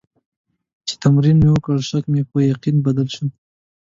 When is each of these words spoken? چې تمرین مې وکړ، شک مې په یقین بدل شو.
چې 0.87 0.93
تمرین 1.03 1.37
مې 1.43 1.49
وکړ، 1.51 1.75
شک 1.89 2.03
مې 2.11 2.21
په 2.29 2.37
یقین 2.51 2.75
بدل 2.85 3.07
شو. 3.15 3.25